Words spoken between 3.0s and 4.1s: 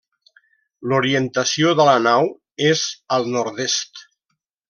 al nord-est.